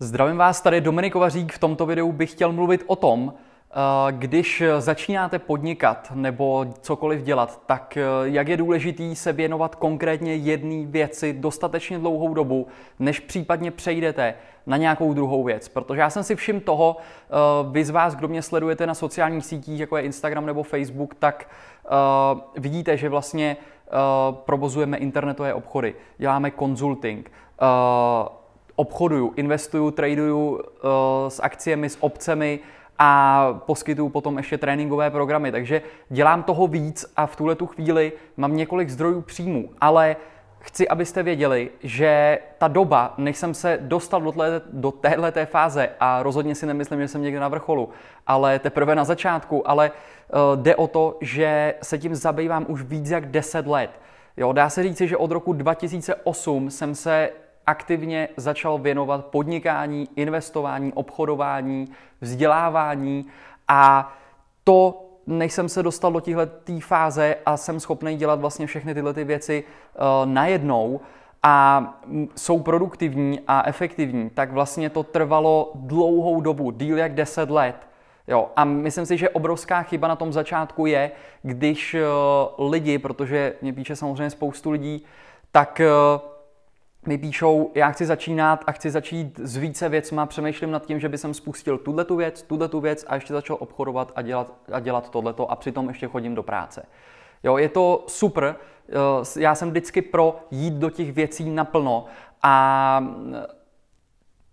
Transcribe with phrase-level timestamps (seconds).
[0.00, 1.52] Zdravím vás, tady Dominik Kovařík.
[1.52, 3.74] V tomto videu bych chtěl mluvit o tom, eh,
[4.12, 10.86] když začínáte podnikat nebo cokoliv dělat, tak eh, jak je důležitý se věnovat konkrétně jedné
[10.86, 12.66] věci dostatečně dlouhou dobu,
[12.98, 14.34] než případně přejdete
[14.66, 15.68] na nějakou druhou věc.
[15.68, 17.34] Protože já jsem si všiml toho, eh,
[17.70, 21.48] vy z vás, kdo mě sledujete na sociálních sítích, jako je Instagram nebo Facebook, tak
[22.56, 23.56] vidíte, že vlastně
[24.30, 27.30] provozujeme internetové obchody, děláme konzulting,
[28.78, 30.60] obchoduju, investuju, traduju uh,
[31.28, 32.60] s akciemi, s obcemi
[32.98, 35.52] a poskytuju potom ještě tréninkové programy.
[35.52, 40.16] Takže dělám toho víc a v tuhle tu chvíli mám několik zdrojů příjmů, ale
[40.60, 45.90] chci, abyste věděli, že ta doba, než jsem se dostal do, tle, do téhleté fáze,
[46.00, 47.88] a rozhodně si nemyslím, že jsem někde na vrcholu,
[48.26, 53.10] ale teprve na začátku, ale uh, jde o to, že se tím zabývám už víc
[53.10, 53.90] jak 10 let.
[54.36, 57.30] Jo, dá se říci, že od roku 2008 jsem se
[57.68, 61.88] aktivně začal věnovat podnikání, investování, obchodování,
[62.20, 63.26] vzdělávání
[63.68, 64.12] a
[64.64, 66.48] to, než jsem se dostal do téhle
[66.80, 71.00] fáze a jsem schopný dělat vlastně všechny tyhle ty věci uh, najednou
[71.42, 71.84] a
[72.36, 77.76] jsou produktivní a efektivní, tak vlastně to trvalo dlouhou dobu, díl jak 10 let.
[78.28, 81.10] Jo, a myslím si, že obrovská chyba na tom začátku je,
[81.42, 81.96] když
[82.58, 85.04] uh, lidi, protože mě píše samozřejmě spoustu lidí,
[85.52, 86.37] tak uh,
[87.06, 91.08] mi píšou, já chci začínat a chci začít s více věcma, přemýšlím nad tím, že
[91.08, 94.54] by jsem spustil tuhle tu věc, tuhle tu věc a ještě začal obchodovat a dělat,
[94.72, 96.86] a dělat tohleto a přitom ještě chodím do práce.
[97.44, 98.56] Jo, je to super,
[98.88, 102.04] eh, já jsem vždycky pro jít do těch věcí naplno
[102.42, 103.46] a eh,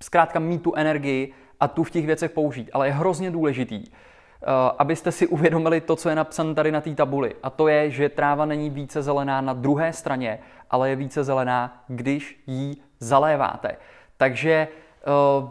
[0.04, 3.84] zkrátka mít tu energii a tu v těch věcech použít, ale je hrozně důležitý,
[4.78, 7.36] abyste si uvědomili to, co je napsané tady na té tabuli.
[7.44, 11.84] A to je, že tráva není více zelená na druhé straně, ale je více zelená,
[11.88, 13.78] když ji zaléváte.
[14.18, 15.08] Takže eh,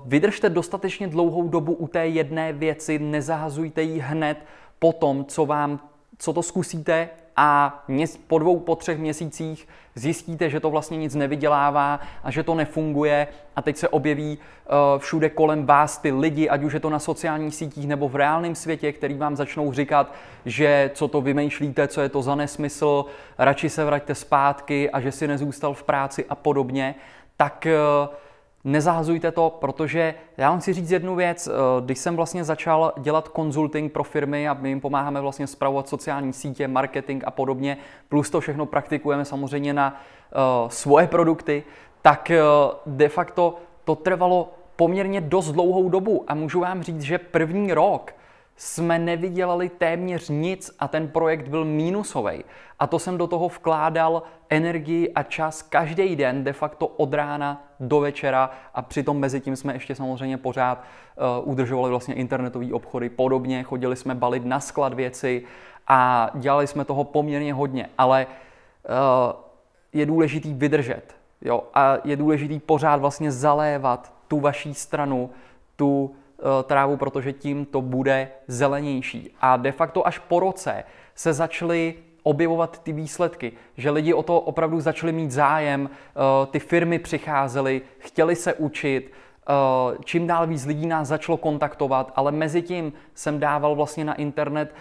[0.06, 4.39] vydržte dostatečně dlouhou dobu u té jedné věci, nezahazujte ji hned
[4.78, 5.81] po tom, co vám
[6.19, 7.84] co to zkusíte a
[8.27, 13.27] po dvou, po třech měsících zjistíte, že to vlastně nic nevydělává a že to nefunguje
[13.56, 16.98] a teď se objeví uh, všude kolem vás ty lidi, ať už je to na
[16.98, 22.00] sociálních sítích nebo v reálném světě, který vám začnou říkat, že co to vymýšlíte, co
[22.00, 23.05] je to za nesmysl,
[23.39, 26.94] radši se vraťte zpátky a že si nezůstal v práci a podobně,
[27.36, 27.67] tak
[28.08, 28.14] uh,
[28.64, 31.47] nezahazujte to, protože já vám chci říct jednu věc.
[31.47, 31.51] Eh,
[31.85, 36.33] když jsem vlastně začal dělat konzulting pro firmy a my jim pomáháme vlastně zpravovat sociální
[36.33, 37.77] sítě, marketing a podobně,
[38.08, 40.01] plus to všechno praktikujeme samozřejmě na
[40.63, 41.64] uh, svoje produkty,
[42.03, 47.19] tak uh, de facto to trvalo poměrně dost dlouhou dobu a můžu vám říct, že
[47.19, 48.14] první rok
[48.57, 52.45] jsme nevydělali téměř nic a ten projekt byl mínusový.
[52.79, 57.67] A to jsem do toho vkládal energii a čas každý den, de facto od rána
[57.81, 60.85] do večera a přitom mezi tím jsme ještě samozřejmě pořád
[61.42, 65.42] uh, udržovali vlastně internetové obchody podobně, chodili jsme balit na sklad věci
[65.89, 69.41] a dělali jsme toho poměrně hodně, ale uh,
[69.92, 71.65] je důležitý vydržet jo?
[71.75, 75.31] a je důležitý pořád vlastně zalévat tu vaší stranu,
[75.77, 76.15] tu
[76.64, 79.34] trávu, protože tím to bude zelenější.
[79.40, 80.84] A de facto až po roce
[81.14, 86.58] se začaly objevovat ty výsledky, že lidi o to opravdu začali mít zájem, eh, ty
[86.58, 89.52] firmy přicházely, chtěli se učit, eh,
[90.05, 94.74] čím dál víc lidí nás začalo kontaktovat, ale mezi tím jsem dával vlastně na internet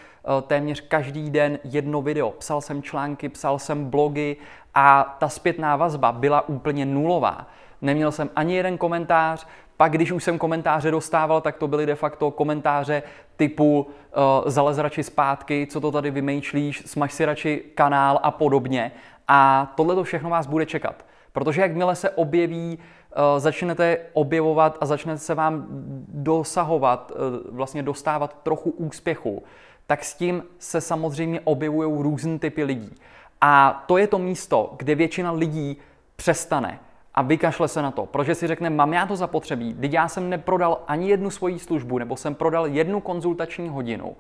[0.48, 2.32] téměř každý den jedno video.
[2.32, 4.38] Psal jsem články, psal jsem blogy
[4.74, 7.48] a ta zpětná vazba byla úplně nulová.
[7.82, 9.48] Neměl jsem ani jeden komentář,
[9.78, 13.04] pak, když už jsem komentáře dostával, tak to byly de facto komentáře
[13.36, 18.92] typu uh, zalez radši zpátky, co to tady vymýšlíš, smaž si radši kanál a podobně.
[19.28, 21.06] A tohle to všechno vás bude čekat.
[21.32, 25.66] Protože jakmile se objeví, uh, začnete objevovat a začnete se vám
[26.08, 29.44] dosahovat, uh, vlastně dostávat trochu úspěchu,
[29.88, 32.96] tak s tím se samozřejmě objevují různé typy lidí.
[33.42, 35.78] A to je to místo, kde většina lidí
[36.16, 36.80] přestane
[37.16, 40.30] a vykašle se na to, protože si řekne, mám já to zapotřebí, teď já jsem
[40.30, 44.16] neprodal ani jednu svoji službu, nebo jsem prodal jednu konzultační hodinu.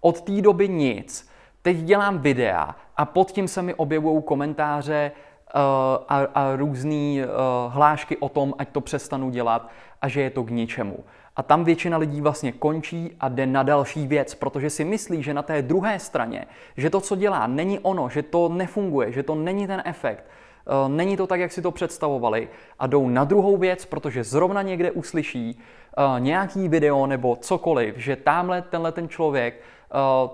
[0.00, 1.28] Od té doby nic.
[1.62, 5.12] Teď dělám videa a pod tím se mi objevují komentáře
[5.54, 5.60] uh,
[6.08, 7.28] a, a různé uh,
[7.68, 9.70] hlášky o tom, ať to přestanu dělat
[10.00, 11.04] a že je to k ničemu.
[11.36, 15.34] A tam většina lidí vlastně končí a jde na další věc, protože si myslí, že
[15.34, 16.46] na té druhé straně,
[16.76, 20.51] že to, co dělá, není ono, že to nefunguje, že to není ten efekt, Eh,
[20.88, 22.48] není to tak, jak si to představovali
[22.78, 28.16] a jdou na druhou věc, protože zrovna někde uslyší eh, nějaký video nebo cokoliv, že
[28.16, 29.62] tamhle tenhle ten člověk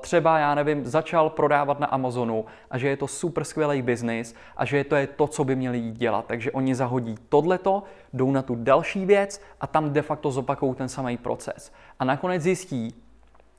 [0.01, 4.65] třeba, já nevím, začal prodávat na Amazonu a že je to super skvělý biznis a
[4.65, 6.25] že to je to, co by měli jít dělat.
[6.27, 7.83] Takže oni zahodí tohleto,
[8.13, 11.73] jdou na tu další věc a tam de facto zopakují ten samý proces.
[11.99, 12.95] A nakonec zjistí,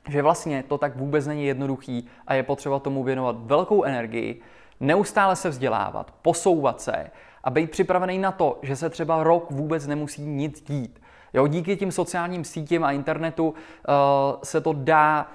[0.09, 4.41] že vlastně to tak vůbec není jednoduchý a je potřeba tomu věnovat velkou energii,
[4.79, 7.11] neustále se vzdělávat, posouvat se
[7.43, 11.01] a být připravený na to, že se třeba rok vůbec nemusí nic dít.
[11.33, 13.55] Jo, díky tím sociálním sítím a internetu uh,
[14.43, 15.31] se to dá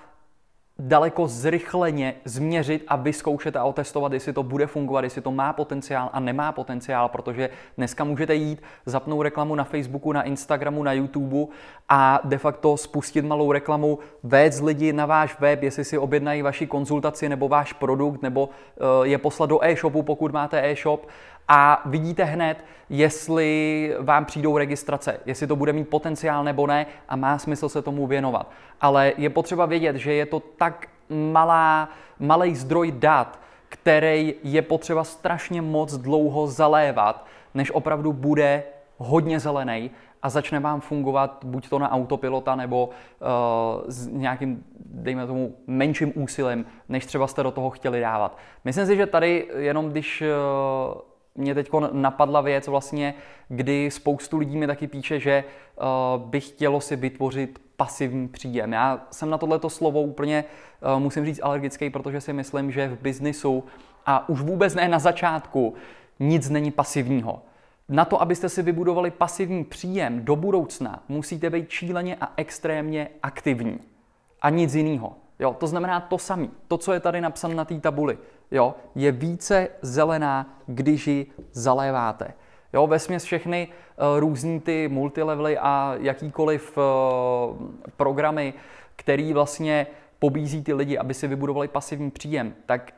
[0.78, 6.10] daleko zrychleně změřit a vyzkoušet a otestovat, jestli to bude fungovat, jestli to má potenciál
[6.12, 11.52] a nemá potenciál, protože dneska můžete jít, zapnout reklamu na Facebooku, na Instagramu, na YouTube
[11.88, 16.66] a de facto spustit malou reklamu, vést lidi na váš web, jestli si objednají vaši
[16.66, 21.06] konzultaci nebo váš produkt, nebo uh, je poslat do e-shopu, pokud máte e-shop
[21.48, 27.16] a vidíte hned, jestli vám přijdou registrace, jestli to bude mít potenciál nebo ne a
[27.16, 28.50] má smysl se tomu věnovat.
[28.80, 31.88] Ale je potřeba vědět, že je to tak malá,
[32.18, 38.62] malý zdroj dat, který je potřeba strašně moc dlouho zalévat, než opravdu bude
[38.98, 39.90] hodně zelený
[40.22, 46.12] a začne vám fungovat buď to na autopilota nebo uh, s nějakým, dejme tomu, menším
[46.14, 48.38] úsilím, než třeba jste do toho chtěli dávat.
[48.64, 51.00] Myslím si, že tady jenom když uh,
[51.34, 53.14] mě teď napadla věc vlastně,
[53.48, 55.44] kdy spoustu lidí mi taky píše, že
[55.76, 58.72] uh, by chtělo si vytvořit pasivní příjem.
[58.72, 60.44] Já jsem na tohleto slovo úplně,
[60.94, 63.64] uh, musím říct, alergický, protože si myslím, že v biznisu
[64.06, 65.74] a už vůbec ne na začátku
[66.20, 67.42] nic není pasivního.
[67.88, 73.78] Na to, abyste si vybudovali pasivní příjem do budoucna, musíte být šíleně a extrémně aktivní.
[74.42, 75.12] A nic jiného.
[75.38, 78.18] Jo, to znamená to samé, to, co je tady napsané na té tabuli
[78.50, 82.34] jo, je více zelená, když ji zaléváte.
[82.72, 86.82] Jo, ve směs všechny uh, různý ty multilevely a jakýkoliv uh,
[87.96, 88.54] programy,
[88.96, 89.86] který vlastně
[90.18, 92.92] pobízí ty lidi, aby si vybudovali pasivní příjem, tak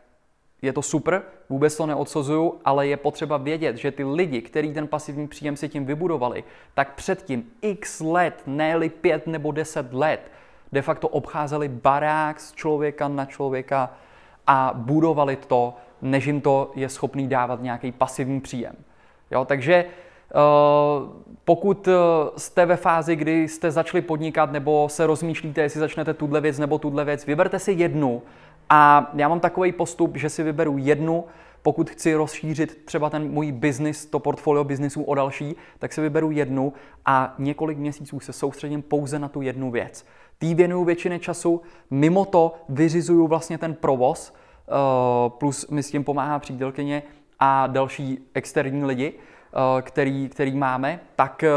[0.62, 4.88] je to super, vůbec to neodsuzuju, ale je potřeba vědět, že ty lidi, kteří ten
[4.88, 6.44] pasivní příjem si tím vybudovali,
[6.74, 10.30] tak předtím x let, ne pět nebo deset let,
[10.72, 13.96] de facto obcházeli barák z člověka na člověka,
[14.46, 18.74] a budovali to, než jim to je schopný dávat nějaký pasivní příjem.
[19.30, 20.34] Jo, takže eh,
[21.44, 21.92] pokud eh,
[22.36, 26.78] jste ve fázi, kdy jste začali podnikat nebo se rozmýšlíte, jestli začnete tuhle věc nebo
[26.78, 28.22] tuhle věc, vyberte si jednu
[28.70, 31.24] a já mám takový postup, že si vyberu jednu,
[31.62, 36.30] pokud chci rozšířit třeba ten můj biznis, to portfolio biznisů o další, tak si vyberu
[36.30, 36.72] jednu
[37.06, 40.06] a několik měsíců se soustředím pouze na tu jednu věc.
[40.38, 44.72] Tý věnuju většiny času, mimo to vyřizuju vlastně ten provoz, eh,
[45.28, 47.02] plus mi s tím pomáhá přítelkyně
[47.38, 51.50] a další externí lidi, eh, který, který máme, tak eh,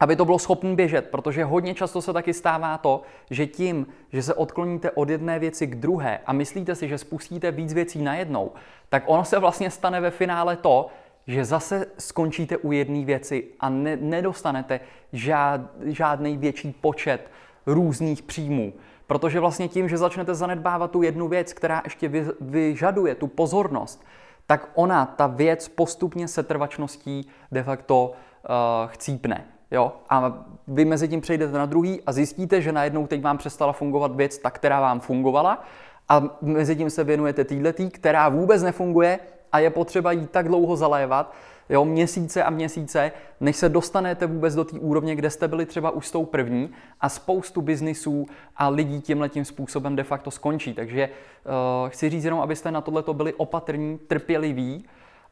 [0.00, 4.22] aby to bylo schopné běžet, protože hodně často se taky stává to, že tím, že
[4.22, 8.52] se odkloníte od jedné věci k druhé a myslíte si, že spustíte víc věcí najednou,
[8.88, 10.86] tak ono se vlastně stane ve finále to,
[11.26, 14.80] že zase skončíte u jedné věci a ne, nedostanete
[15.12, 17.30] žád, žádný větší počet
[17.74, 18.72] různých příjmů.
[19.06, 24.04] Protože vlastně tím, že začnete zanedbávat tu jednu věc, která ještě vy, vyžaduje tu pozornost,
[24.46, 29.44] tak ona, ta věc postupně se trvačností de facto uh, chcípne.
[29.70, 29.92] Jo?
[30.08, 34.16] A vy mezi tím přejdete na druhý a zjistíte, že najednou teď vám přestala fungovat
[34.16, 35.64] věc, ta, která vám fungovala,
[36.08, 39.18] a mezi tím se věnujete týhletý, která vůbec nefunguje
[39.52, 41.34] a je potřeba jí tak dlouho zalévat,
[41.68, 45.90] jo, měsíce a měsíce, než se dostanete vůbec do té úrovně, kde jste byli třeba
[45.90, 46.70] už s tou první
[47.00, 48.26] a spoustu biznisů
[48.56, 50.74] a lidí tímhle tím způsobem de facto skončí.
[50.74, 54.84] Takže uh, chci říct jenom, abyste na tohle byli opatrní, trpěliví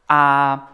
[0.09, 0.71] a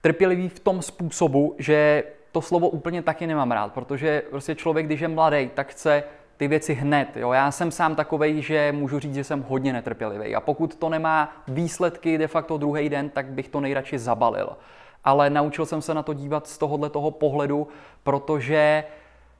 [0.00, 5.00] trpěliví v tom způsobu, že to slovo úplně taky nemám rád, protože prostě člověk, když
[5.00, 6.04] je mladý, tak chce
[6.36, 7.16] ty věci hned.
[7.16, 7.32] Jo?
[7.32, 10.34] Já jsem sám takovej, že můžu říct, že jsem hodně netrpělivý.
[10.34, 14.56] A pokud to nemá výsledky de facto druhý den, tak bych to nejradši zabalil
[15.04, 17.68] ale naučil jsem se na to dívat z tohohle toho pohledu,
[18.02, 18.84] protože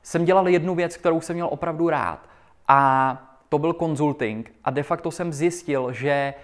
[0.03, 2.29] jsem dělal jednu věc, kterou jsem měl opravdu rád.
[2.69, 4.53] A to byl consulting.
[4.65, 6.35] A de facto jsem zjistil, že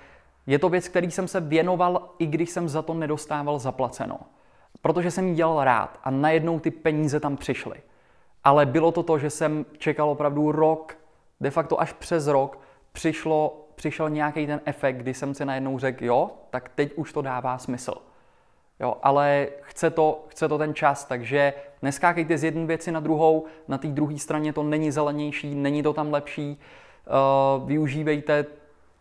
[0.46, 4.18] je to věc, který jsem se věnoval, i když jsem za to nedostával zaplaceno.
[4.82, 7.76] Protože jsem ji dělal rád a najednou ty peníze tam přišly.
[8.44, 10.96] Ale bylo to to, že jsem čekal opravdu rok,
[11.40, 12.58] de facto až přes rok,
[12.92, 17.22] přišlo, přišel nějaký ten efekt, kdy jsem si najednou řekl, jo, tak teď už to
[17.22, 17.94] dává smysl.
[18.80, 23.44] Jo, ale chce to, chce to ten čas, takže neskákejte z jedné věci na druhou,
[23.68, 26.58] na té druhé straně to není zelenější, není to tam lepší,
[27.60, 28.46] uh, využívejte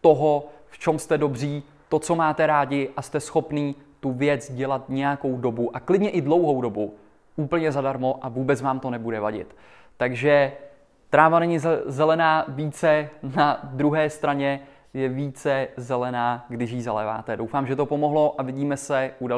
[0.02, 4.90] toho, v čem jste dobří, to, co máte rádi a jste schopný tu věc dělat
[4.90, 6.96] nějakou dobu a klidně i dlouhou dobu,
[7.40, 9.56] úplně zadarmo a vůbec vám to nebude vadit.
[9.98, 10.52] Takže
[11.10, 14.60] Tráva není zelená více na druhé straně,
[14.94, 17.38] je více zelená, když ji zaléváte.
[17.38, 19.38] Doufám, že to pomohlo a vidíme se u další